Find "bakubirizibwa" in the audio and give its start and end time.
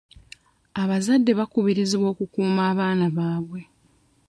1.39-2.07